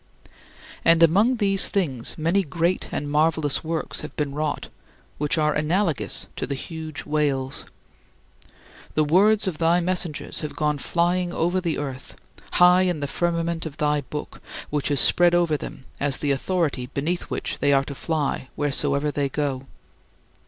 And 0.83 1.03
among 1.03 1.35
these 1.35 1.69
things 1.69 2.17
many 2.17 2.41
great 2.41 2.87
and 2.91 3.07
marvelous 3.07 3.63
works 3.63 4.01
have 4.01 4.15
been 4.15 4.33
wrought, 4.33 4.67
which 5.19 5.37
are 5.37 5.53
analogous 5.53 6.25
to 6.37 6.47
the 6.47 6.55
huge 6.55 7.01
whales. 7.05 7.65
The 8.95 9.03
words 9.03 9.45
of 9.45 9.59
thy 9.59 9.79
messengers 9.79 10.39
have 10.39 10.55
gone 10.55 10.79
flying 10.79 11.31
over 11.31 11.61
the 11.61 11.77
earth, 11.77 12.15
high 12.53 12.81
in 12.81 12.99
the 12.99 13.05
firmament 13.05 13.67
of 13.67 13.77
thy 13.77 14.01
Book 14.01 14.41
which 14.71 14.89
is 14.89 14.99
spread 14.99 15.35
over 15.35 15.55
them 15.55 15.85
as 15.99 16.17
the 16.17 16.31
authority 16.31 16.87
beneath 16.87 17.29
which 17.29 17.59
they 17.59 17.71
are 17.71 17.83
to 17.83 17.93
fly 17.93 18.49
wheresoever 18.57 19.11
they 19.11 19.29
go. 19.29 19.67